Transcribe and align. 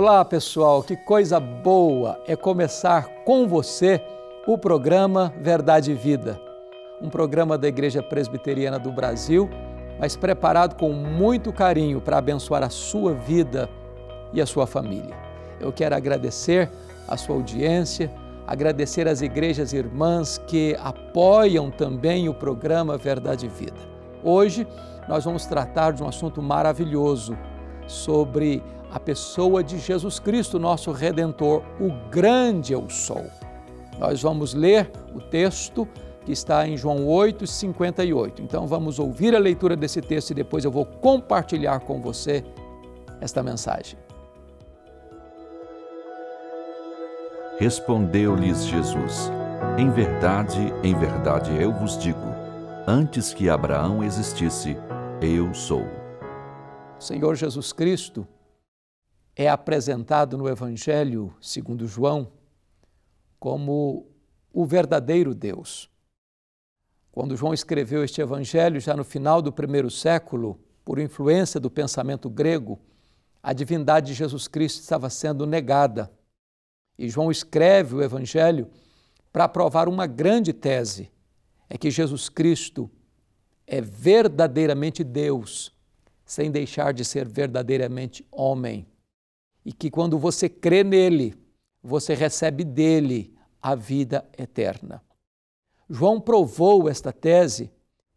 Olá, 0.00 0.24
pessoal, 0.24 0.80
que 0.80 0.96
coisa 0.96 1.40
boa 1.40 2.22
é 2.24 2.36
começar 2.36 3.08
com 3.24 3.48
você 3.48 4.00
o 4.46 4.56
programa 4.56 5.34
Verdade 5.40 5.90
e 5.90 5.94
Vida. 5.94 6.40
Um 7.02 7.10
programa 7.10 7.58
da 7.58 7.66
Igreja 7.66 8.00
Presbiteriana 8.00 8.78
do 8.78 8.92
Brasil, 8.92 9.50
mas 9.98 10.14
preparado 10.14 10.76
com 10.76 10.92
muito 10.92 11.52
carinho 11.52 12.00
para 12.00 12.18
abençoar 12.18 12.62
a 12.62 12.70
sua 12.70 13.12
vida 13.12 13.68
e 14.32 14.40
a 14.40 14.46
sua 14.46 14.68
família. 14.68 15.16
Eu 15.58 15.72
quero 15.72 15.96
agradecer 15.96 16.70
a 17.08 17.16
sua 17.16 17.34
audiência, 17.34 18.08
agradecer 18.46 19.08
às 19.08 19.20
igrejas 19.20 19.72
irmãs 19.72 20.38
que 20.46 20.76
apoiam 20.80 21.72
também 21.72 22.28
o 22.28 22.34
programa 22.34 22.96
Verdade 22.96 23.46
e 23.46 23.48
Vida. 23.48 23.80
Hoje 24.22 24.64
nós 25.08 25.24
vamos 25.24 25.44
tratar 25.44 25.90
de 25.90 26.04
um 26.04 26.06
assunto 26.06 26.40
maravilhoso 26.40 27.36
sobre 27.88 28.62
a 28.92 29.00
pessoa 29.00 29.64
de 29.64 29.78
Jesus 29.78 30.20
Cristo, 30.20 30.58
nosso 30.58 30.92
Redentor, 30.92 31.62
o 31.80 31.90
grande 32.10 32.72
eu 32.72 32.88
sou. 32.88 33.26
Nós 33.98 34.22
vamos 34.22 34.54
ler 34.54 34.90
o 35.14 35.20
texto 35.20 35.88
que 36.24 36.32
está 36.32 36.68
em 36.68 36.76
João 36.76 37.06
8, 37.06 37.46
58. 37.46 38.42
Então 38.42 38.66
vamos 38.66 38.98
ouvir 38.98 39.34
a 39.34 39.38
leitura 39.38 39.74
desse 39.74 40.00
texto 40.00 40.30
e 40.30 40.34
depois 40.34 40.64
eu 40.64 40.70
vou 40.70 40.84
compartilhar 40.84 41.80
com 41.80 42.00
você 42.00 42.44
esta 43.20 43.42
mensagem. 43.42 43.98
Respondeu-lhes 47.58 48.66
Jesus: 48.66 49.32
Em 49.76 49.90
verdade, 49.90 50.72
em 50.84 50.94
verdade 50.94 51.50
eu 51.60 51.72
vos 51.72 51.98
digo, 51.98 52.28
antes 52.86 53.34
que 53.34 53.50
Abraão 53.50 54.04
existisse, 54.04 54.76
eu 55.20 55.52
sou. 55.52 56.07
Senhor 56.98 57.36
Jesus 57.36 57.72
Cristo, 57.72 58.26
é 59.36 59.48
apresentado 59.48 60.36
no 60.36 60.48
Evangelho 60.48 61.32
segundo 61.40 61.86
João 61.86 62.32
como 63.38 64.06
o 64.52 64.66
verdadeiro 64.66 65.32
Deus. 65.32 65.88
Quando 67.12 67.36
João 67.36 67.54
escreveu 67.54 68.02
este 68.02 68.20
Evangelho, 68.20 68.80
já 68.80 68.96
no 68.96 69.04
final 69.04 69.40
do 69.40 69.52
primeiro 69.52 69.88
século, 69.90 70.60
por 70.84 70.98
influência 70.98 71.60
do 71.60 71.70
pensamento 71.70 72.28
grego, 72.28 72.80
a 73.40 73.52
divindade 73.52 74.08
de 74.08 74.14
Jesus 74.14 74.48
Cristo 74.48 74.80
estava 74.80 75.08
sendo 75.08 75.46
negada. 75.46 76.12
E 76.98 77.08
João 77.08 77.30
escreve 77.30 77.94
o 77.94 78.02
Evangelho 78.02 78.68
para 79.32 79.48
provar 79.48 79.88
uma 79.88 80.06
grande 80.06 80.52
tese: 80.52 81.12
é 81.70 81.78
que 81.78 81.92
Jesus 81.92 82.28
Cristo 82.28 82.90
é 83.66 83.80
verdadeiramente 83.80 85.04
Deus, 85.04 85.72
sem 86.28 86.50
deixar 86.50 86.92
de 86.92 87.06
ser 87.06 87.26
verdadeiramente 87.26 88.22
homem 88.30 88.86
e 89.64 89.72
que 89.72 89.90
quando 89.90 90.18
você 90.18 90.46
crê 90.46 90.84
nele, 90.84 91.34
você 91.82 92.12
recebe 92.12 92.64
dele 92.64 93.34
a 93.62 93.74
vida 93.74 94.28
eterna. 94.36 95.02
João 95.88 96.20
provou 96.20 96.86
esta 96.86 97.10
tese, 97.10 97.72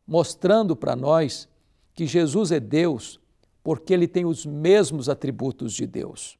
mostrando 0.05 0.75
para 0.75 0.93
nós 0.93 1.47
que 1.93 2.05
Jesus 2.05 2.51
é 2.51 2.59
Deus 2.59 3.17
porque 3.63 3.93
ele 3.93 4.09
tem 4.09 4.25
os 4.25 4.45
mesmos 4.45 5.07
atributos 5.07 5.71
de 5.71 5.87
Deus. 5.87 6.37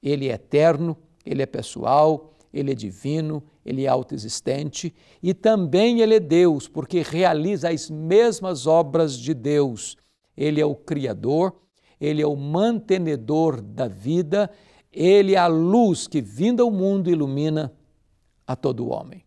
Ele 0.00 0.28
é 0.28 0.34
eterno, 0.34 0.96
ele 1.26 1.42
é 1.42 1.46
pessoal, 1.46 2.32
ele 2.52 2.70
é 2.70 2.74
divino, 2.76 3.42
ele 3.66 3.86
é 3.86 3.88
autoexistente 3.88 4.94
e 5.20 5.34
também 5.34 6.00
ele 6.00 6.14
é 6.14 6.20
Deus 6.20 6.68
porque 6.68 7.02
realiza 7.02 7.70
as 7.70 7.90
mesmas 7.90 8.68
obras 8.68 9.18
de 9.18 9.34
Deus. 9.34 9.96
Ele 10.38 10.60
é 10.60 10.66
o 10.66 10.74
Criador 10.74 11.54
ele 12.00 12.22
é 12.22 12.26
o 12.26 12.36
mantenedor 12.36 13.60
da 13.60 13.88
vida, 13.88 14.50
ele 14.92 15.34
é 15.34 15.38
a 15.38 15.46
luz 15.46 16.06
que, 16.06 16.20
vinda 16.20 16.62
ao 16.62 16.70
mundo, 16.70 17.10
ilumina 17.10 17.72
a 18.46 18.54
todo 18.54 18.88
homem. 18.88 19.24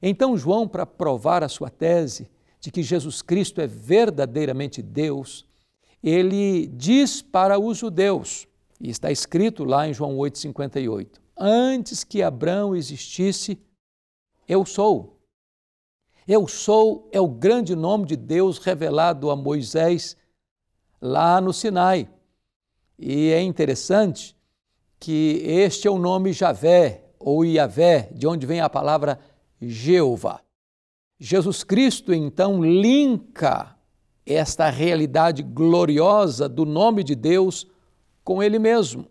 Então, 0.00 0.36
João, 0.36 0.66
para 0.66 0.86
provar 0.86 1.42
a 1.42 1.48
sua 1.48 1.70
tese 1.70 2.30
de 2.60 2.70
que 2.70 2.82
Jesus 2.82 3.22
Cristo 3.22 3.60
é 3.60 3.66
verdadeiramente 3.66 4.82
Deus, 4.82 5.46
ele 6.02 6.66
diz 6.68 7.20
para 7.20 7.58
os 7.58 7.78
judeus, 7.78 8.46
e 8.80 8.90
está 8.90 9.10
escrito 9.10 9.64
lá 9.64 9.88
em 9.88 9.94
João 9.94 10.16
8,58, 10.16 11.20
antes 11.36 12.02
que 12.02 12.22
Abraão 12.22 12.74
existisse, 12.74 13.58
eu 14.48 14.64
sou. 14.64 15.17
Eu 16.28 16.46
sou 16.46 17.08
é 17.10 17.18
o 17.18 17.26
grande 17.26 17.74
nome 17.74 18.04
de 18.04 18.14
Deus 18.14 18.58
revelado 18.58 19.30
a 19.30 19.36
Moisés 19.36 20.14
lá 21.00 21.40
no 21.40 21.54
Sinai. 21.54 22.06
E 22.98 23.30
é 23.30 23.40
interessante 23.40 24.36
que 25.00 25.40
este 25.46 25.88
é 25.88 25.90
o 25.90 25.98
nome 25.98 26.34
Javé 26.34 27.02
ou 27.18 27.46
Iavé, 27.46 28.10
de 28.12 28.26
onde 28.26 28.44
vem 28.44 28.60
a 28.60 28.68
palavra 28.68 29.18
Jeová. 29.58 30.42
Jesus 31.18 31.64
Cristo 31.64 32.12
então 32.12 32.62
linka 32.62 33.74
esta 34.26 34.68
realidade 34.68 35.42
gloriosa 35.42 36.46
do 36.46 36.66
nome 36.66 37.02
de 37.02 37.14
Deus 37.14 37.66
com 38.22 38.42
Ele 38.42 38.58
mesmo 38.58 39.06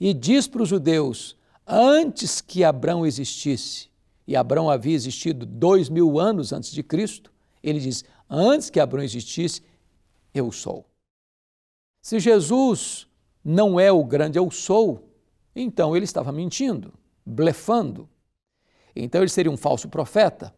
e 0.00 0.12
diz 0.12 0.48
para 0.48 0.62
os 0.62 0.68
judeus: 0.68 1.36
antes 1.64 2.40
que 2.40 2.64
Abraão 2.64 3.06
existisse, 3.06 3.89
e 4.30 4.36
Abraão 4.36 4.70
havia 4.70 4.94
existido 4.94 5.44
dois 5.44 5.88
mil 5.88 6.20
anos 6.20 6.52
antes 6.52 6.70
de 6.70 6.84
Cristo, 6.84 7.32
ele 7.60 7.80
diz: 7.80 8.04
antes 8.28 8.70
que 8.70 8.78
Abraão 8.78 9.02
existisse, 9.02 9.60
eu 10.32 10.52
sou. 10.52 10.88
Se 12.00 12.20
Jesus 12.20 13.08
não 13.44 13.80
é 13.80 13.90
o 13.90 14.04
grande 14.04 14.38
eu 14.38 14.48
sou, 14.48 15.12
então 15.52 15.96
ele 15.96 16.04
estava 16.04 16.30
mentindo, 16.30 16.94
blefando. 17.26 18.08
Então 18.94 19.20
ele 19.20 19.28
seria 19.28 19.50
um 19.50 19.56
falso 19.56 19.88
profeta, 19.88 20.54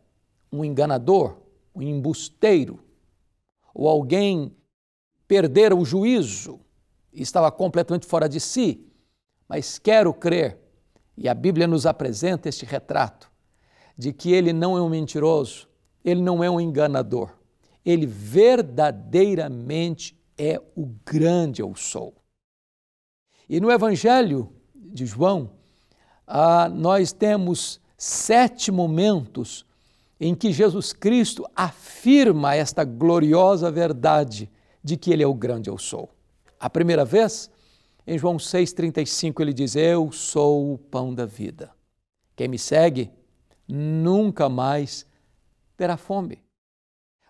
um 0.53 0.63
enganador, 0.63 1.39
um 1.75 1.81
embusteiro, 1.81 2.79
ou 3.73 3.89
alguém 3.89 4.55
perdera 5.27 5.75
o 5.75 5.83
juízo 5.83 6.61
e 7.11 7.23
estava 7.23 7.51
completamente 7.51 8.05
fora 8.05 8.29
de 8.29 8.39
si. 8.39 8.87
Mas 9.49 9.79
quero 9.79 10.13
crer, 10.13 10.59
e 11.17 11.27
a 11.27 11.33
Bíblia 11.33 11.67
nos 11.67 11.87
apresenta 11.87 12.51
este 12.51 12.67
retrato, 12.67 13.32
de 13.97 14.13
que 14.13 14.33
ele 14.33 14.53
não 14.53 14.77
é 14.77 14.83
um 14.83 14.89
mentiroso, 14.89 15.69
ele 16.05 16.21
não 16.21 16.43
é 16.43 16.51
um 16.51 16.61
enganador, 16.61 17.31
ele 17.85 18.07
verdadeiramente 18.07 20.17
é 20.37 20.61
o 20.75 20.87
grande 21.05 21.63
eu 21.63 21.73
sou. 21.75 22.15
E 23.49 23.61
no 23.61 23.71
Evangelho 23.71 24.53
de 24.75 25.07
João, 25.07 25.53
ah, 26.27 26.69
nós 26.69 27.13
temos 27.13 27.81
sete 27.97 28.73
momentos 28.73 29.65
em 30.19 30.35
que 30.35 30.53
Jesus 30.53 30.93
Cristo 30.93 31.47
afirma 31.55 32.55
esta 32.55 32.85
gloriosa 32.85 33.71
verdade 33.71 34.51
de 34.83 34.97
que 34.97 35.13
Ele 35.13 35.23
é 35.23 35.27
o 35.27 35.35
grande 35.35 35.69
eu 35.69 35.77
sou. 35.77 36.09
A 36.59 36.71
primeira 36.71 37.05
vez, 37.05 37.51
em 38.07 38.17
João 38.17 38.37
6,35, 38.37 39.41
ele 39.41 39.53
diz: 39.53 39.77
Eu 39.77 40.11
sou 40.13 40.75
o 40.75 40.79
pão 40.79 41.15
da 41.15 41.27
vida. 41.27 41.71
Quem 42.37 42.49
me 42.49 42.59
segue 42.59 43.11
nunca 43.75 44.51
mais 44.51 45.07
terá 45.79 45.97
fome. 45.97 46.45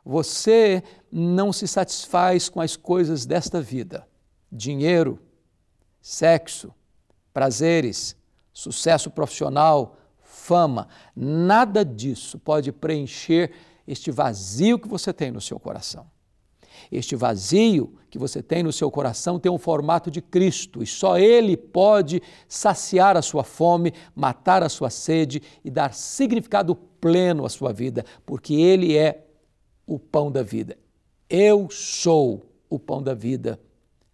Você 0.05 0.83
não 1.12 1.53
se 1.53 1.69
satisfaz 1.69 2.49
com 2.49 2.61
as 2.61 2.75
coisas 2.75 3.25
desta 3.25 3.61
vida, 3.62 4.09
dinheiro, 4.50 5.21
sexo, 6.00 6.75
prazeres, 7.33 8.17
sucesso 8.53 9.09
profissional, 9.09 9.97
fama, 10.21 10.89
nada 11.15 11.85
disso 11.85 12.41
pode 12.41 12.73
preencher 12.73 13.53
este 13.87 14.11
vazio 14.11 14.81
que 14.81 14.89
você 14.89 15.12
tem 15.12 15.31
no 15.31 15.41
seu 15.41 15.61
coração. 15.61 16.11
Este 16.90 17.14
vazio 17.17 17.94
que 18.11 18.19
você 18.19 18.43
tem 18.43 18.62
no 18.62 18.73
seu 18.73 18.90
coração 18.90 19.38
tem 19.38 19.50
um 19.50 19.58
formato 19.58 20.11
de 20.11 20.20
Cristo 20.20 20.82
e 20.82 20.87
só 20.87 21.19
Ele 21.19 21.56
pode 21.56 22.23
saciar 22.49 23.17
a 23.17 23.23
sua 23.23 23.44
fome, 23.44 23.93
matar 24.14 24.62
a 24.62 24.69
sua 24.69 24.90
sede 24.90 25.43
e 25.64 25.70
dar 25.70 25.94
significado 25.94 26.75
pleno 26.75 27.44
à 27.46 27.49
sua 27.49 27.73
vida, 27.73 28.05
porque 28.26 28.55
Ele 28.55 28.96
é 28.96 29.26
o 29.87 29.99
pão 29.99 30.31
da 30.31 30.43
vida. 30.43 30.79
Eu 31.29 31.69
sou 31.70 32.46
o 32.69 32.79
pão 32.79 33.02
da 33.02 33.14
vida, 33.14 33.58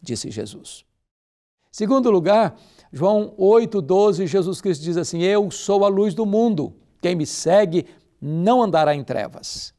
disse 0.01 0.31
Jesus. 0.31 0.85
Segundo 1.71 2.11
lugar, 2.11 2.57
João 2.93 3.35
8,12, 3.39 4.27
Jesus 4.27 4.61
Cristo 4.61 4.83
diz 4.83 4.97
assim: 4.97 5.23
Eu 5.23 5.51
sou 5.51 5.85
a 5.85 5.89
luz 5.89 6.15
do 6.15 6.25
mundo. 6.25 6.75
Quem 7.01 7.15
me 7.15 7.27
segue 7.27 7.87
não 8.21 8.63
andará 8.63 8.95
em 8.95 9.05
trevas. 9.05 9.75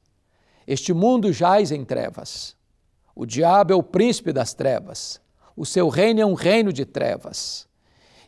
Este 0.66 0.94
mundo 0.94 1.34
jaz 1.34 1.72
em 1.72 1.84
trevas. 1.84 2.56
O 3.20 3.26
diabo 3.26 3.74
é 3.74 3.76
o 3.76 3.84
príncipe 3.84 4.32
das 4.32 4.54
trevas. 4.54 5.20
O 5.54 5.66
seu 5.66 5.90
reino 5.90 6.22
é 6.22 6.26
um 6.26 6.36
reino 6.36 6.72
de 6.72 6.86
trevas. 6.86 7.68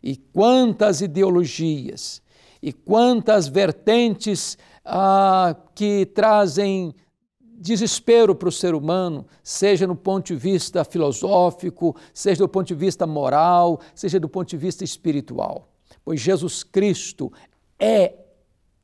E 0.03 0.17
quantas 0.17 0.99
ideologias 0.99 2.21
e 2.61 2.73
quantas 2.73 3.47
vertentes 3.47 4.57
ah, 4.83 5.55
que 5.73 6.05
trazem 6.07 6.93
desespero 7.39 8.35
para 8.35 8.49
o 8.49 8.51
ser 8.51 8.75
humano, 8.75 9.25
seja 9.41 9.87
no 9.87 9.95
ponto 9.95 10.27
de 10.27 10.35
vista 10.35 10.83
filosófico, 10.83 11.95
seja 12.13 12.39
do 12.39 12.49
ponto 12.49 12.67
de 12.67 12.75
vista 12.75 13.07
moral, 13.07 13.79
seja 13.95 14.19
do 14.19 14.27
ponto 14.27 14.49
de 14.49 14.57
vista 14.57 14.83
espiritual. 14.83 15.69
Pois 16.03 16.19
Jesus 16.19 16.63
Cristo 16.63 17.31
é 17.79 18.13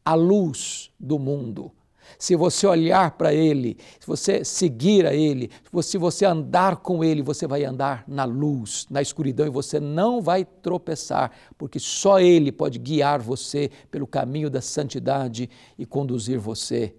a 0.06 0.14
luz 0.14 0.90
do 0.98 1.20
mundo. 1.20 1.74
Se 2.18 2.36
você 2.36 2.66
olhar 2.66 3.12
para 3.12 3.34
Ele, 3.34 3.78
se 4.00 4.08
você 4.08 4.44
seguir 4.44 5.06
a 5.06 5.14
Ele, 5.14 5.50
se 5.82 5.98
você 5.98 6.26
andar 6.26 6.78
com 6.78 7.04
Ele, 7.04 7.22
você 7.22 7.48
vai 7.48 7.64
andar 7.64 8.04
na 8.08 8.26
luz, 8.26 8.86
na 8.90 9.02
escuridão 9.02 9.46
e 9.46 9.50
você 9.50 9.80
não 9.80 10.22
vai 10.22 10.46
tropeçar, 10.46 11.32
porque 11.58 11.80
só 11.80 12.20
Ele 12.20 12.52
pode 12.52 12.80
guiar 12.80 13.20
você 13.20 13.70
pelo 13.92 14.08
caminho 14.08 14.50
da 14.50 14.62
santidade 14.62 15.50
e 15.78 15.86
conduzir 15.86 16.40
você 16.40 16.96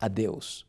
a 0.00 0.08
Deus. 0.08 0.66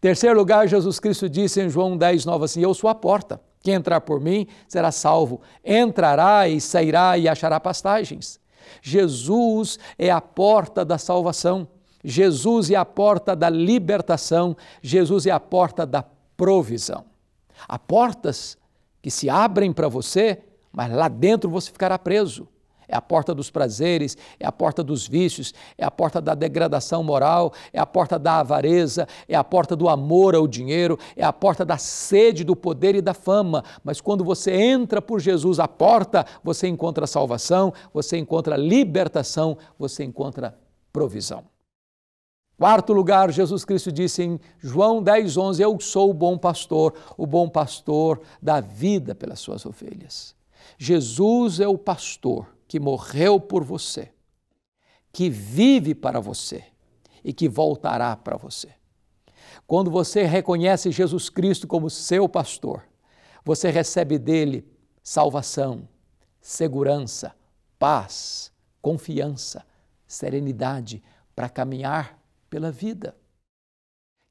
Terceiro 0.00 0.36
lugar, 0.36 0.68
Jesus 0.68 1.00
Cristo 1.00 1.28
disse 1.28 1.60
em 1.60 1.68
João 1.68 1.96
10, 1.96 2.24
9 2.24 2.44
assim: 2.44 2.62
Eu 2.62 2.74
sou 2.74 2.88
a 2.88 2.94
porta. 2.94 3.40
Quem 3.60 3.74
entrar 3.74 4.00
por 4.00 4.20
mim 4.20 4.46
será 4.68 4.92
salvo. 4.92 5.40
Entrará 5.64 6.48
e 6.48 6.60
sairá 6.60 7.18
e 7.18 7.28
achará 7.28 7.58
pastagens. 7.58 8.38
Jesus 8.80 9.78
é 9.98 10.10
a 10.10 10.20
porta 10.20 10.84
da 10.84 10.98
salvação. 10.98 11.66
Jesus 12.04 12.70
é 12.70 12.76
a 12.76 12.84
porta 12.84 13.34
da 13.34 13.48
libertação. 13.48 14.56
Jesus 14.82 15.26
é 15.26 15.30
a 15.30 15.40
porta 15.40 15.86
da 15.86 16.04
provisão. 16.36 17.04
Há 17.68 17.78
portas 17.78 18.56
que 19.02 19.10
se 19.10 19.30
abrem 19.30 19.72
para 19.72 19.88
você, 19.88 20.42
mas 20.72 20.92
lá 20.92 21.08
dentro 21.08 21.48
você 21.48 21.70
ficará 21.70 21.98
preso 21.98 22.48
é 22.88 22.96
a 22.96 23.00
porta 23.00 23.34
dos 23.34 23.50
prazeres, 23.50 24.16
é 24.38 24.46
a 24.46 24.52
porta 24.52 24.82
dos 24.82 25.06
vícios, 25.06 25.52
é 25.76 25.84
a 25.84 25.90
porta 25.90 26.20
da 26.20 26.34
degradação 26.34 27.02
moral, 27.02 27.52
é 27.72 27.80
a 27.80 27.86
porta 27.86 28.18
da 28.18 28.40
avareza, 28.40 29.08
é 29.28 29.34
a 29.34 29.42
porta 29.42 29.74
do 29.74 29.88
amor 29.88 30.34
ao 30.34 30.46
dinheiro, 30.46 30.98
é 31.16 31.24
a 31.24 31.32
porta 31.32 31.64
da 31.64 31.78
sede 31.78 32.44
do 32.44 32.54
poder 32.54 32.94
e 32.94 33.02
da 33.02 33.14
fama. 33.14 33.64
Mas 33.82 34.00
quando 34.00 34.24
você 34.24 34.52
entra 34.52 35.02
por 35.02 35.20
Jesus 35.20 35.58
à 35.58 35.66
porta, 35.66 36.24
você 36.44 36.68
encontra 36.68 37.06
salvação, 37.06 37.72
você 37.92 38.16
encontra 38.16 38.56
libertação, 38.56 39.58
você 39.78 40.04
encontra 40.04 40.56
provisão. 40.92 41.55
Quarto 42.58 42.94
lugar, 42.94 43.30
Jesus 43.30 43.66
Cristo 43.66 43.92
disse 43.92 44.22
em 44.22 44.40
João 44.58 45.02
10, 45.02 45.36
11: 45.36 45.62
Eu 45.62 45.78
sou 45.78 46.10
o 46.10 46.14
bom 46.14 46.38
pastor, 46.38 46.94
o 47.16 47.26
bom 47.26 47.48
pastor 47.48 48.22
da 48.40 48.60
vida 48.60 49.14
pelas 49.14 49.40
suas 49.40 49.66
ovelhas. 49.66 50.34
Jesus 50.78 51.60
é 51.60 51.68
o 51.68 51.76
pastor 51.76 52.46
que 52.66 52.80
morreu 52.80 53.38
por 53.38 53.62
você, 53.62 54.10
que 55.12 55.28
vive 55.28 55.94
para 55.94 56.18
você 56.18 56.64
e 57.22 57.32
que 57.32 57.46
voltará 57.46 58.16
para 58.16 58.38
você. 58.38 58.70
Quando 59.66 59.90
você 59.90 60.24
reconhece 60.24 60.90
Jesus 60.90 61.28
Cristo 61.28 61.66
como 61.66 61.90
seu 61.90 62.26
pastor, 62.26 62.82
você 63.44 63.70
recebe 63.70 64.18
dele 64.18 64.66
salvação, 65.02 65.86
segurança, 66.40 67.34
paz, 67.78 68.50
confiança, 68.80 69.64
serenidade 70.06 71.02
para 71.34 71.48
caminhar 71.48 72.18
pela 72.48 72.70
vida. 72.70 73.16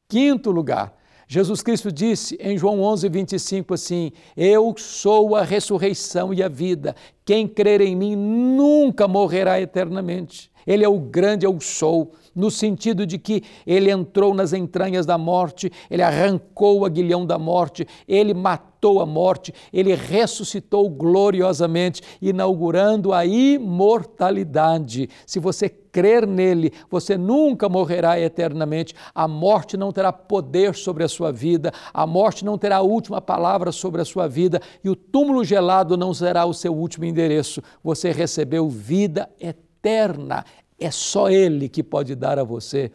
Quinto 0.08 0.52
lugar, 0.52 0.96
Jesus 1.28 1.64
Cristo 1.64 1.92
disse 1.92 2.38
em 2.40 2.58
João 2.58 2.82
11, 2.82 3.10
25 3.10 3.74
assim: 3.74 4.12
Eu 4.38 4.76
sou 4.78 5.36
a 5.36 5.44
ressurreição 5.44 6.34
e 6.34 6.44
a 6.44 6.48
vida. 6.48 6.96
Quem 7.24 7.48
crer 7.48 7.82
em 7.82 7.96
mim 7.96 8.16
nunca 8.16 9.08
morrerá 9.08 9.60
eternamente. 9.60 10.52
Ele 10.68 10.84
é 10.84 10.90
o 10.90 11.00
grande 11.00 11.46
eu 11.46 11.60
sou, 11.60 12.14
no 12.34 12.50
sentido 12.50 13.06
de 13.06 13.18
que 13.18 13.44
ele 13.66 13.92
entrou 13.92 14.34
nas 14.34 14.52
entranhas 14.52 15.06
da 15.06 15.18
morte, 15.18 15.72
ele 15.90 16.02
arrancou 16.02 16.80
o 16.80 16.86
aguilhão 16.86 17.26
da 17.26 17.38
morte, 17.38 17.88
ele 18.08 18.34
matou 18.34 18.75
a 19.00 19.06
morte, 19.06 19.54
ele 19.72 19.94
ressuscitou 19.94 20.90
gloriosamente, 20.90 22.02
inaugurando 22.22 23.12
a 23.14 23.26
imortalidade. 23.26 25.10
Se 25.26 25.40
você 25.40 25.70
crer 25.70 26.28
nele, 26.28 26.74
você 26.90 27.18
nunca 27.18 27.70
morrerá 27.70 28.20
eternamente. 28.20 28.94
A 29.14 29.28
morte 29.28 29.78
não 29.78 29.92
terá 29.92 30.12
poder 30.12 30.76
sobre 30.76 31.04
a 31.04 31.08
sua 31.08 31.32
vida, 31.32 31.72
a 31.94 32.06
morte 32.06 32.44
não 32.44 32.58
terá 32.58 32.78
a 32.78 32.82
última 32.82 33.22
palavra 33.22 33.72
sobre 33.72 34.02
a 34.02 34.06
sua 34.06 34.28
vida 34.28 34.60
e 34.84 34.90
o 34.90 34.96
túmulo 34.96 35.44
gelado 35.44 35.96
não 35.96 36.14
será 36.14 36.46
o 36.46 36.54
seu 36.54 36.76
último 36.76 37.06
endereço. 37.06 37.62
Você 37.84 38.12
recebeu 38.12 38.70
vida 38.70 39.30
eterna. 39.40 40.44
É 40.78 40.92
só 40.92 41.30
ele 41.30 41.70
que 41.70 41.82
pode 41.82 42.14
dar 42.14 42.38
a 42.38 42.44
você 42.44 42.92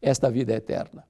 esta 0.00 0.30
vida 0.30 0.54
eterna. 0.54 1.04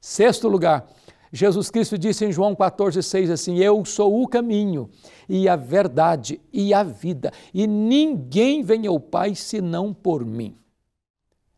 Sexto 0.00 0.48
lugar, 0.48 0.88
Jesus 1.32 1.70
Cristo 1.70 1.98
disse 1.98 2.24
em 2.24 2.32
João 2.32 2.54
14,6 2.54 3.30
assim: 3.30 3.58
Eu 3.58 3.84
sou 3.84 4.22
o 4.22 4.26
caminho 4.26 4.88
e 5.28 5.48
a 5.48 5.56
verdade 5.56 6.40
e 6.52 6.72
a 6.72 6.82
vida, 6.82 7.32
e 7.52 7.66
ninguém 7.66 8.62
vem 8.62 8.86
ao 8.86 8.98
Pai 8.98 9.34
senão 9.34 9.92
por 9.92 10.24
mim. 10.24 10.56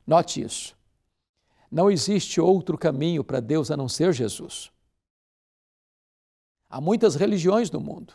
Note 0.06 0.42
isso. 0.42 0.76
Não 1.70 1.88
existe 1.88 2.40
outro 2.40 2.76
caminho 2.76 3.22
para 3.22 3.38
Deus 3.38 3.70
a 3.70 3.76
não 3.76 3.88
ser 3.88 4.12
Jesus. 4.12 4.72
Há 6.68 6.80
muitas 6.80 7.14
religiões 7.14 7.70
no 7.70 7.80
mundo. 7.80 8.14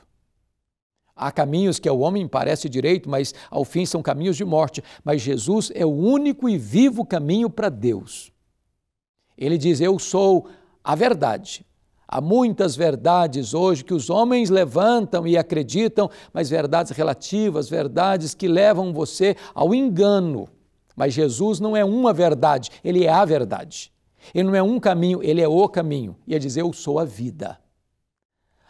Há 1.15 1.31
caminhos 1.31 1.79
que 1.79 1.87
ao 1.87 1.99
homem 1.99 2.27
parece 2.27 2.67
direito, 2.67 3.09
mas 3.09 3.33
ao 3.49 3.63
fim 3.63 3.85
são 3.85 4.01
caminhos 4.01 4.35
de 4.35 4.43
morte. 4.43 4.83
Mas 5.03 5.21
Jesus 5.21 5.71
é 5.73 5.85
o 5.85 5.89
único 5.89 6.49
e 6.49 6.57
vivo 6.57 7.05
caminho 7.05 7.49
para 7.49 7.69
Deus. 7.69 8.33
Ele 9.37 9.57
diz: 9.57 9.79
Eu 9.79 9.97
sou 9.97 10.49
a 10.85 10.93
verdade. 10.93 11.65
Há 12.07 12.21
muitas 12.21 12.75
verdades 12.75 13.55
hoje 13.55 13.83
que 13.83 13.93
os 13.93 14.11
homens 14.11 14.51
levantam 14.51 15.25
e 15.25 15.35
acreditam, 15.35 16.09
mas 16.31 16.49
verdades 16.49 16.91
relativas, 16.91 17.67
verdades 17.67 18.35
que 18.35 18.47
levam 18.47 18.93
você 18.93 19.35
ao 19.55 19.73
engano. 19.73 20.47
Mas 20.95 21.15
Jesus 21.15 21.59
não 21.59 21.75
é 21.75 21.83
uma 21.83 22.13
verdade, 22.13 22.69
ele 22.83 23.03
é 23.03 23.09
a 23.09 23.25
verdade. 23.25 23.91
Ele 24.33 24.47
não 24.47 24.55
é 24.55 24.61
um 24.61 24.79
caminho, 24.79 25.23
ele 25.23 25.41
é 25.41 25.47
o 25.47 25.67
caminho. 25.67 26.15
E 26.27 26.35
é 26.35 26.39
dizer, 26.39 26.61
eu 26.61 26.71
sou 26.71 26.99
a 26.99 27.05
vida. 27.05 27.59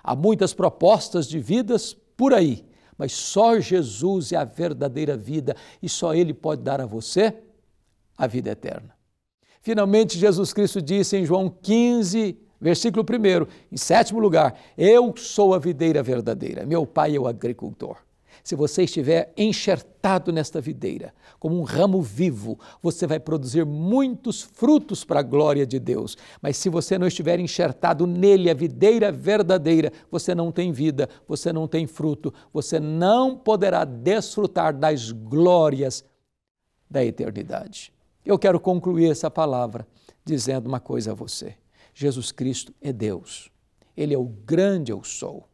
Há 0.01 0.15
muitas 0.15 0.53
propostas 0.53 1.27
de 1.27 1.39
vidas 1.39 1.93
por 2.15 2.33
aí, 2.33 2.65
mas 2.97 3.11
só 3.11 3.59
Jesus 3.59 4.31
é 4.31 4.37
a 4.37 4.45
verdadeira 4.45 5.17
vida 5.17 5.55
e 5.81 5.89
só 5.89 6.13
Ele 6.13 6.33
pode 6.33 6.61
dar 6.61 6.79
a 6.79 6.85
você 6.85 7.33
a 8.17 8.25
vida 8.25 8.51
eterna. 8.51 8.94
Finalmente, 9.65 10.19
Jesus 10.19 10.53
Cristo 10.53 10.79
disse 10.79 11.17
em 11.17 11.25
João 11.25 11.49
15, 11.49 12.37
versículo 12.61 13.03
1, 13.03 13.47
em 13.71 13.77
sétimo 13.77 14.19
lugar: 14.19 14.53
Eu 14.77 15.11
sou 15.17 15.55
a 15.55 15.57
videira 15.57 16.03
verdadeira, 16.03 16.67
meu 16.67 16.85
pai 16.85 17.15
é 17.15 17.19
o 17.19 17.25
agricultor. 17.25 17.97
Se 18.43 18.53
você 18.53 18.83
estiver 18.83 19.33
enxertado 19.35 20.31
nesta 20.31 20.61
videira, 20.61 21.15
como 21.39 21.59
um 21.59 21.63
ramo 21.63 21.99
vivo, 21.99 22.59
você 22.79 23.07
vai 23.07 23.19
produzir 23.19 23.65
muitos 23.65 24.43
frutos 24.43 25.03
para 25.03 25.21
a 25.21 25.23
glória 25.23 25.65
de 25.65 25.79
Deus. 25.79 26.15
Mas 26.39 26.57
se 26.57 26.69
você 26.69 26.99
não 26.99 27.07
estiver 27.07 27.39
enxertado 27.39 28.05
nele, 28.05 28.51
a 28.51 28.53
videira 28.53 29.11
verdadeira, 29.11 29.91
você 30.11 30.35
não 30.35 30.51
tem 30.51 30.71
vida, 30.71 31.09
você 31.27 31.51
não 31.51 31.67
tem 31.67 31.87
fruto, 31.87 32.31
você 32.53 32.79
não 32.79 33.35
poderá 33.35 33.83
desfrutar 33.83 34.77
das 34.77 35.11
glórias 35.11 36.05
da 36.87 37.03
eternidade. 37.03 37.94
Eu 38.25 38.39
quero 38.39 38.59
concluir 38.59 39.11
essa 39.11 39.29
palavra 39.29 39.87
dizendo 40.23 40.67
uma 40.67 40.79
coisa 40.79 41.11
a 41.11 41.15
você: 41.15 41.55
Jesus 41.93 42.31
Cristo 42.31 42.73
é 42.81 42.91
Deus. 42.91 43.51
Ele 43.95 44.13
é 44.13 44.17
o 44.17 44.25
grande 44.25 44.91
eu 44.91 45.03
sou. 45.03 45.47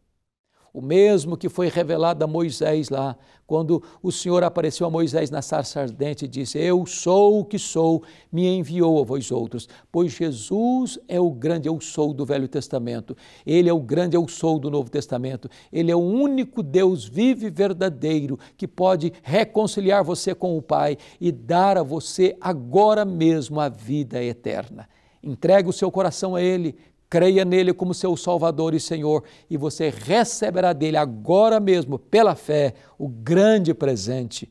O 0.73 0.81
mesmo 0.81 1.35
que 1.35 1.49
foi 1.49 1.67
revelado 1.67 2.23
a 2.23 2.27
Moisés 2.27 2.89
lá, 2.89 3.17
quando 3.45 3.83
o 4.01 4.09
Senhor 4.09 4.41
apareceu 4.41 4.87
a 4.87 4.89
Moisés 4.89 5.29
na 5.29 5.41
sarça 5.41 5.81
ardente 5.81 6.23
e 6.23 6.27
disse: 6.27 6.57
Eu 6.57 6.85
sou 6.85 7.41
o 7.41 7.45
que 7.45 7.59
sou, 7.59 8.03
me 8.31 8.47
enviou 8.47 9.01
a 9.01 9.03
vós 9.03 9.29
outros. 9.31 9.67
Pois 9.91 10.13
Jesus 10.13 10.97
é 11.09 11.19
o 11.19 11.29
grande 11.29 11.67
eu 11.67 11.81
sou 11.81 12.13
do 12.13 12.25
Velho 12.25 12.47
Testamento, 12.47 13.17
ele 13.45 13.69
é 13.69 13.73
o 13.73 13.81
grande 13.81 14.15
eu 14.15 14.25
sou 14.29 14.57
do 14.57 14.71
Novo 14.71 14.89
Testamento, 14.89 15.49
ele 15.73 15.91
é 15.91 15.95
o 15.95 15.99
único 15.99 16.63
Deus 16.63 17.03
vivo 17.03 17.45
e 17.45 17.49
verdadeiro 17.49 18.39
que 18.55 18.65
pode 18.65 19.11
reconciliar 19.21 20.05
você 20.05 20.33
com 20.33 20.57
o 20.57 20.61
Pai 20.61 20.97
e 21.19 21.33
dar 21.33 21.77
a 21.77 21.83
você 21.83 22.37
agora 22.39 23.03
mesmo 23.03 23.59
a 23.59 23.67
vida 23.67 24.23
eterna. 24.23 24.87
Entregue 25.21 25.69
o 25.69 25.73
seu 25.73 25.91
coração 25.91 26.35
a 26.35 26.41
Ele, 26.41 26.75
creia 27.11 27.43
nele 27.43 27.73
como 27.73 27.93
seu 27.93 28.15
Salvador 28.15 28.73
e 28.73 28.79
Senhor, 28.79 29.25
e 29.49 29.57
você 29.57 29.89
receberá 29.89 30.71
dele 30.71 30.95
agora 30.95 31.59
mesmo, 31.59 31.99
pela 31.99 32.35
fé, 32.35 32.73
o 32.97 33.09
grande 33.09 33.73
presente 33.73 34.49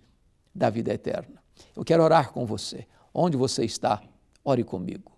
da 0.55 0.69
vida 0.69 0.93
eterna. 0.93 1.43
Eu 1.75 1.83
quero 1.83 2.02
orar 2.02 2.33
com 2.33 2.45
você. 2.45 2.87
Onde 3.14 3.35
você 3.35 3.64
está, 3.64 4.02
ore 4.45 4.62
comigo. 4.62 5.11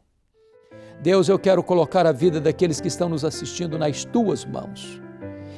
Deus, 1.03 1.29
eu 1.29 1.37
quero 1.37 1.65
colocar 1.65 2.07
a 2.07 2.13
vida 2.13 2.41
daqueles 2.41 2.81
que 2.81 2.87
estão 2.87 3.09
nos 3.09 3.25
assistindo 3.25 3.77
nas 3.77 4.05
tuas 4.05 4.45
mãos 4.45 5.03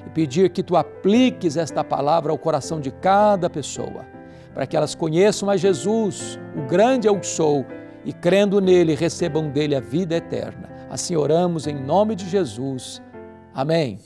e 0.07 0.09
pedir 0.09 0.49
que 0.49 0.63
tu 0.63 0.77
apliques 0.77 1.59
esta 1.59 1.85
palavra 1.85 2.33
ao 2.33 2.39
coração 2.39 2.81
de 2.81 2.91
cada 2.91 3.51
pessoa, 3.51 4.07
para 4.55 4.67
que 4.67 4.75
elas 4.75 4.95
conheçam 4.95 5.51
a 5.51 5.57
Jesus, 5.59 6.39
o 6.57 6.63
grande 6.67 7.07
eu 7.07 7.23
sou, 7.23 7.67
e 8.07 8.13
crendo 8.13 8.59
nele 8.59 8.95
recebam 8.95 9.51
dele 9.51 9.77
a 9.77 9.81
vida 9.81 10.17
eterna 10.17 10.74
Assim 10.91 11.17
oramos 11.17 11.67
em 11.67 11.75
nome 11.75 12.15
de 12.15 12.29
Jesus. 12.29 13.03
Amém. 13.55 13.99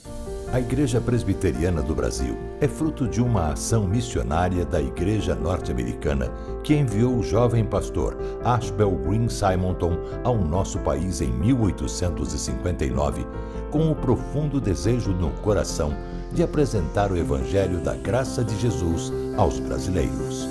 A 0.51 0.61
Igreja 0.61 0.99
Presbiteriana 0.99 1.83
do 1.83 1.95
Brasil 1.95 2.35
é 2.59 2.67
fruto 2.67 3.07
de 3.07 3.21
uma 3.21 3.53
ação 3.53 3.87
missionária 3.87 4.65
da 4.65 4.81
Igreja 4.81 5.35
Norte-Americana 5.35 6.33
que 6.65 6.75
enviou 6.75 7.17
o 7.17 7.23
jovem 7.23 7.67
pastor 7.67 8.17
Ashbel 8.43 8.93
Green 8.93 9.29
Simonton 9.29 9.99
ao 10.25 10.39
nosso 10.39 10.79
país 10.79 11.21
em 11.21 11.31
1859, 11.31 13.27
com 13.71 13.91
o 13.91 13.95
profundo 13.95 14.59
desejo 14.59 15.11
no 15.11 15.31
coração 15.43 15.93
de 16.33 16.43
apresentar 16.43 17.13
o 17.13 17.17
Evangelho 17.19 17.81
da 17.81 17.95
graça 17.95 18.43
de 18.43 18.59
Jesus 18.59 19.13
aos 19.37 19.61
brasileiros. 19.61 20.49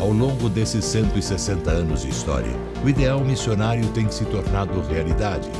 Ao 0.00 0.10
longo 0.10 0.48
desses 0.48 0.86
160 0.86 1.70
anos 1.70 2.02
de 2.02 2.08
história, 2.08 2.50
o 2.82 2.88
ideal 2.88 3.20
missionário 3.20 3.86
tem 3.88 4.10
se 4.10 4.24
tornado 4.24 4.80
realidade 4.80 5.50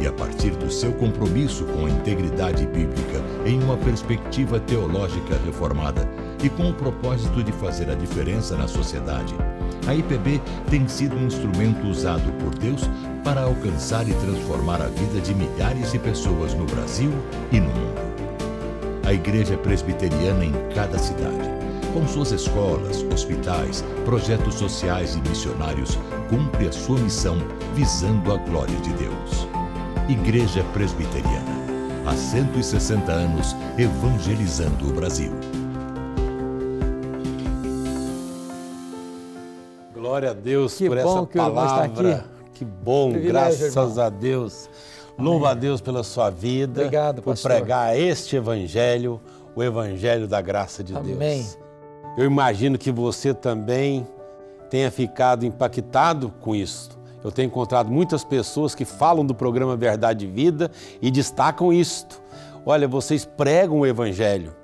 e 0.00 0.06
a 0.06 0.12
partir 0.12 0.52
do 0.52 0.70
seu 0.70 0.90
compromisso 0.94 1.66
com 1.66 1.84
a 1.84 1.90
integridade 1.90 2.66
bíblica 2.66 3.22
em 3.44 3.62
uma 3.62 3.76
perspectiva 3.76 4.58
teológica 4.58 5.38
reformada 5.44 6.08
e 6.42 6.48
com 6.48 6.70
o 6.70 6.74
propósito 6.74 7.44
de 7.44 7.52
fazer 7.52 7.90
a 7.90 7.94
diferença 7.94 8.56
na 8.56 8.66
sociedade, 8.66 9.34
a 9.86 9.94
IPB 9.94 10.40
tem 10.70 10.88
sido 10.88 11.14
um 11.14 11.26
instrumento 11.26 11.86
usado 11.86 12.32
por 12.42 12.54
Deus 12.54 12.88
para 13.22 13.42
alcançar 13.42 14.08
e 14.08 14.14
transformar 14.14 14.80
a 14.80 14.86
vida 14.86 15.20
de 15.20 15.34
milhares 15.34 15.92
de 15.92 15.98
pessoas 15.98 16.54
no 16.54 16.64
Brasil 16.64 17.12
e 17.52 17.60
no 17.60 17.68
mundo. 17.68 18.00
A 19.04 19.12
Igreja 19.12 19.58
Presbiteriana 19.58 20.46
em 20.46 20.54
cada 20.74 20.98
cidade, 20.98 21.59
com 21.92 22.06
suas 22.06 22.30
escolas, 22.30 23.02
hospitais, 23.12 23.84
projetos 24.04 24.54
sociais 24.54 25.14
e 25.16 25.28
missionários, 25.28 25.98
cumpre 26.28 26.68
a 26.68 26.72
sua 26.72 26.98
missão 26.98 27.36
visando 27.74 28.32
a 28.32 28.36
glória 28.36 28.76
de 28.76 28.92
Deus. 28.94 29.46
Igreja 30.08 30.64
Presbiteriana. 30.72 31.60
Há 32.06 32.14
160 32.16 33.12
anos 33.12 33.54
evangelizando 33.78 34.88
o 34.88 34.92
Brasil. 34.92 35.32
Glória 39.94 40.30
a 40.30 40.34
Deus 40.34 40.74
que 40.74 40.88
por 40.88 40.98
essa 40.98 41.26
palavra. 41.26 42.24
Que 42.54 42.64
bom, 42.64 43.12
graças 43.12 43.74
irmão. 43.76 44.02
a 44.02 44.08
Deus. 44.08 44.68
Louva 45.18 45.50
a 45.50 45.54
Deus 45.54 45.80
pela 45.80 46.02
sua 46.02 46.30
vida. 46.30 46.80
Obrigado, 46.80 47.22
por 47.22 47.36
pregar 47.36 47.98
este 47.98 48.36
evangelho, 48.36 49.20
o 49.54 49.62
evangelho 49.62 50.26
da 50.26 50.40
graça 50.40 50.82
de 50.82 50.96
Amém. 50.96 51.42
Deus. 51.42 51.69
Eu 52.16 52.24
imagino 52.24 52.78
que 52.78 52.90
você 52.90 53.32
também 53.32 54.06
tenha 54.68 54.90
ficado 54.90 55.44
impactado 55.44 56.32
com 56.40 56.54
isso 56.54 57.00
eu 57.22 57.30
tenho 57.30 57.46
encontrado 57.46 57.90
muitas 57.90 58.24
pessoas 58.24 58.74
que 58.74 58.84
falam 58.84 59.24
do 59.24 59.34
programa 59.34 59.76
Verdade 59.76 60.24
e 60.24 60.28
Vida 60.28 60.70
e 61.02 61.10
destacam 61.10 61.72
isto. 61.72 62.20
Olha, 62.64 62.88
vocês 62.88 63.24
pregam 63.24 63.80
o 63.80 63.86
Evangelho. 63.86 64.54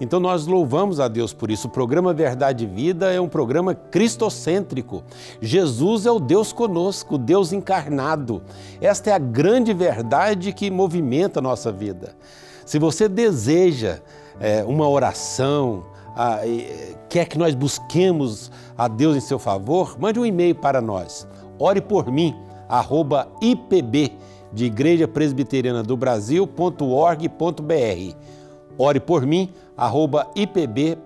Então 0.00 0.20
nós 0.20 0.46
louvamos 0.46 1.00
a 1.00 1.08
Deus 1.08 1.32
por 1.32 1.50
isso. 1.50 1.66
O 1.66 1.70
programa 1.70 2.14
Verdade 2.14 2.64
e 2.64 2.66
Vida 2.66 3.12
é 3.12 3.20
um 3.20 3.28
programa 3.28 3.74
cristocêntrico. 3.74 5.02
Jesus 5.40 6.06
é 6.06 6.10
o 6.10 6.20
Deus 6.20 6.52
conosco, 6.52 7.16
o 7.16 7.18
Deus 7.18 7.52
encarnado. 7.52 8.42
Esta 8.80 9.10
é 9.10 9.12
a 9.12 9.18
grande 9.18 9.74
verdade 9.74 10.52
que 10.52 10.70
movimenta 10.70 11.40
a 11.40 11.42
nossa 11.42 11.70
vida. 11.70 12.14
Se 12.64 12.78
você 12.78 13.08
deseja 13.08 13.98
é, 14.40 14.62
uma 14.64 14.88
oração, 14.88 15.84
a, 16.18 16.40
quer 17.08 17.26
que 17.26 17.38
nós 17.38 17.54
busquemos 17.54 18.50
a 18.76 18.88
Deus 18.88 19.16
em 19.16 19.20
seu 19.20 19.38
favor, 19.38 19.96
mande 19.98 20.18
um 20.18 20.26
e-mail 20.26 20.54
para 20.54 20.80
nós 20.80 21.26
ore 21.58 21.80
por 21.80 22.10
mim, 22.10 22.34
arroba 22.68 23.28
IPB, 23.42 24.12
de 24.52 24.66
Igreja 24.66 25.06
Presbiteriana 25.08 25.82
do 25.82 25.96
Brasil.org.br. 25.96 27.26
Ore 28.78 29.00
por 29.00 29.26
mim, 29.26 29.52
arroba 29.76 30.30
ipb.org.br. 30.34 31.02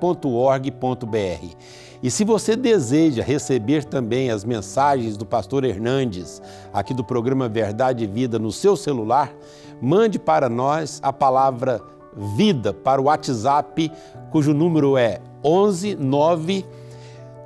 E 2.02 2.11
se 2.11 2.25
você 2.25 2.54
deseja 2.54 3.23
receber 3.23 3.85
também 3.85 4.31
as 4.31 4.45
mensagens 4.45 5.16
do 5.16 5.25
pastor 5.25 5.64
Hernandes, 5.64 6.42
aqui 6.73 6.92
do 6.92 7.02
programa 7.04 7.49
Verdade 7.49 8.04
e 8.04 8.07
Vida, 8.07 8.38
no 8.38 8.52
seu 8.52 8.76
celular, 8.76 9.33
mande 9.81 10.19
para 10.19 10.49
nós 10.49 11.00
a 11.02 11.12
palavra 11.12 11.81
vida 12.16 12.73
para 12.73 13.00
o 13.00 13.04
WhatsApp, 13.04 13.90
cujo 14.31 14.52
número 14.52 14.97
é 14.97 15.21
11 15.45 15.97
9 15.97 16.64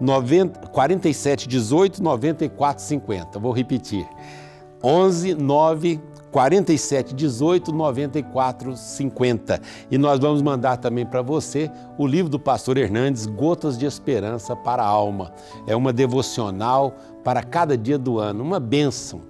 90, 0.01 0.69
47 0.69 1.49
18 1.49 2.03
94 2.03 2.83
50. 2.83 3.39
Vou 3.39 3.53
repetir. 3.53 4.07
11 4.83 5.35
9 5.35 6.01
47 6.31 7.15
18 7.15 7.73
94 7.73 8.77
50. 8.77 9.61
E 9.91 9.97
nós 9.97 10.21
vamos 10.21 10.43
mandar 10.43 10.77
também 10.77 11.07
para 11.07 11.23
você 11.23 11.71
o 11.97 12.07
livro 12.07 12.31
do 12.31 12.39
pastor 12.39 12.77
Hernandes, 12.77 13.25
Gotas 13.25 13.79
de 13.79 13.87
Esperança 13.87 14.55
para 14.55 14.83
a 14.83 14.87
Alma. 14.87 15.33
É 15.67 15.75
uma 15.75 15.95
devocional 15.95 16.95
para 17.25 17.43
cada 17.43 17.77
dia 17.77 17.97
do 17.97 18.19
ano, 18.19 18.45
uma 18.45 18.61
bênção 18.61 19.23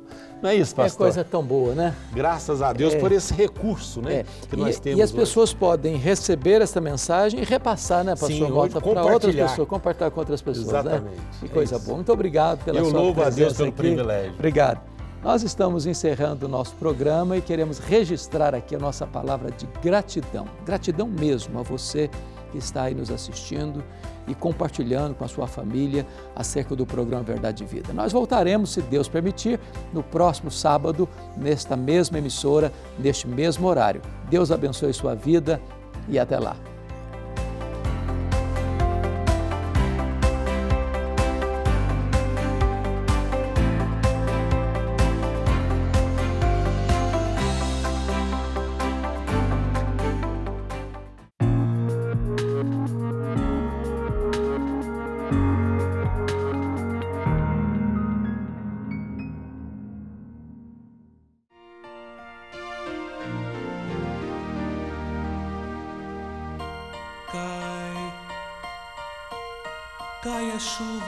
não 0.47 0.53
é 0.53 0.55
isso, 0.55 0.75
é 0.75 0.77
pastor? 0.77 1.09
É 1.09 1.11
coisa 1.11 1.25
tão 1.25 1.43
boa, 1.43 1.75
né? 1.75 1.95
Graças 2.13 2.63
a 2.63 2.73
Deus 2.73 2.95
é. 2.95 2.99
por 2.99 3.11
esse 3.11 3.35
recurso, 3.35 4.01
né? 4.01 4.21
É. 4.21 4.25
Que 4.49 4.57
nós 4.57 4.77
e, 4.77 4.81
temos. 4.81 4.99
E 5.01 5.03
as 5.03 5.11
hoje. 5.11 5.19
pessoas 5.19 5.53
podem 5.53 5.97
receber 5.97 6.63
essa 6.63 6.81
mensagem 6.81 7.41
e 7.41 7.45
repassar, 7.45 8.05
né, 8.05 8.13
pastor? 8.13 8.31
Sim, 8.31 8.47
Volta 8.47 8.81
para 8.81 9.13
outras 9.13 9.35
pessoas, 9.35 9.69
compartilhar 9.69 10.11
com 10.11 10.21
outras 10.21 10.41
pessoas, 10.41 10.67
né? 10.67 10.79
Exatamente. 10.79 11.17
Né? 11.17 11.23
Que 11.41 11.49
coisa 11.49 11.79
boa. 11.79 11.97
Muito 11.97 12.13
obrigado 12.13 12.65
pela 12.65 12.79
Eu 12.79 12.87
sua 12.87 13.01
louvo 13.01 13.23
a 13.23 13.29
Deus 13.29 13.55
pelo 13.55 13.69
aqui. 13.69 13.77
privilégio. 13.77 14.33
Obrigado. 14.35 14.81
Nós 15.23 15.43
estamos 15.43 15.87
encerrando 15.87 16.47
o 16.47 16.49
nosso 16.49 16.75
programa 16.77 17.37
e 17.37 17.41
queremos 17.41 17.81
registrar 17.81 18.55
aqui 18.55 18.77
a 18.77 18.79
nossa 18.79 19.05
palavra 19.07 19.51
de 19.51 19.67
gratidão. 19.83 20.47
Gratidão 20.65 21.09
mesmo 21.09 21.59
a 21.59 21.63
você 21.63 22.09
que 22.51 22.59
está 22.59 22.83
aí 22.83 22.95
nos 22.95 23.11
assistindo 23.11 23.83
e 24.27 24.35
compartilhando 24.35 25.15
com 25.15 25.25
a 25.25 25.29
sua 25.29 25.47
família 25.47 26.07
acerca 26.35 26.75
do 26.75 26.85
programa 26.85 27.23
Verdade 27.23 27.65
e 27.65 27.67
Vida. 27.67 27.93
Nós 27.93 28.13
voltaremos, 28.13 28.71
se 28.71 28.83
Deus 28.83 29.09
permitir, 29.09 29.61
no 29.93 30.03
próximo 30.03 30.51
sábado, 30.51 31.09
nesta 31.37 31.77
mesma 31.77 32.19
emissora, 32.19 32.73
neste 32.99 33.29
mesmo 33.29 33.67
horário. 33.67 34.03
Deus 34.29 34.51
abençoe 34.51 34.93
sua 34.93 35.15
vida 35.15 35.61
e 36.09 36.19
até 36.19 36.39
lá. 36.39 36.57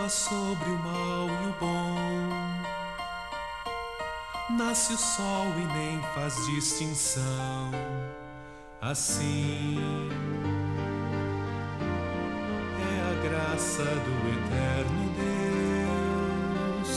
Sobre 0.09 0.71
o 0.71 0.79
mal 0.79 1.29
e 1.29 1.49
o 1.49 1.55
bom. 1.61 1.95
Nasce 4.57 4.95
o 4.95 4.97
sol 4.97 5.47
e 5.57 5.65
nem 5.77 6.01
faz 6.15 6.35
distinção. 6.47 7.71
Assim 8.81 9.77
é 12.81 13.01
a 13.11 13.15
graça 13.29 13.85
do 13.85 14.15
eterno 14.37 15.03
Deus 16.87 16.91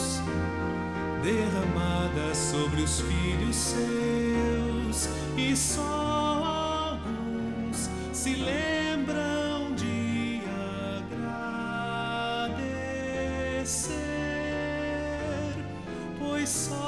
derramada 1.22 2.34
sobre 2.34 2.82
os 2.82 3.00
filhos 3.00 3.56
seus 3.56 5.08
e 5.36 5.56
só 5.56 6.92
alguns 6.92 7.90
se 8.12 8.34
lembram 8.36 8.71
soul. 16.52 16.81